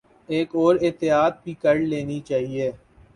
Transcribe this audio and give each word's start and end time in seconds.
ایک 0.29 0.55
اور 0.55 0.75
احتیاط 0.81 1.43
بھی 1.43 1.53
کر 1.53 1.75
لینی 1.81 2.19
چاہیے۔ 2.19 2.71